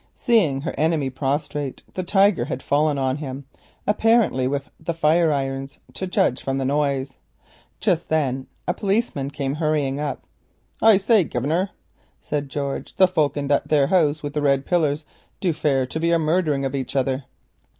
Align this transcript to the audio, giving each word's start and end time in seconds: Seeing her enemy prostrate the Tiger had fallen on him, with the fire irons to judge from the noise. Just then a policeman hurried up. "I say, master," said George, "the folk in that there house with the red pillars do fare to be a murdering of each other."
Seeing 0.15 0.61
her 0.61 0.73
enemy 0.79 1.11
prostrate 1.11 1.83
the 1.93 2.01
Tiger 2.01 2.45
had 2.45 2.63
fallen 2.63 2.97
on 2.97 3.17
him, 3.17 3.45
with 3.87 4.69
the 4.79 4.95
fire 4.95 5.31
irons 5.31 5.77
to 5.93 6.07
judge 6.07 6.41
from 6.41 6.57
the 6.57 6.65
noise. 6.65 7.17
Just 7.79 8.09
then 8.09 8.47
a 8.67 8.73
policeman 8.73 9.29
hurried 9.29 9.99
up. 9.99 10.23
"I 10.81 10.97
say, 10.97 11.23
master," 11.31 11.69
said 12.19 12.49
George, 12.49 12.95
"the 12.95 13.07
folk 13.07 13.37
in 13.37 13.47
that 13.49 13.67
there 13.67 13.85
house 13.85 14.23
with 14.23 14.33
the 14.33 14.41
red 14.41 14.65
pillars 14.65 15.05
do 15.39 15.53
fare 15.53 15.85
to 15.85 15.99
be 15.99 16.09
a 16.09 16.17
murdering 16.17 16.65
of 16.65 16.73
each 16.73 16.95
other." 16.95 17.25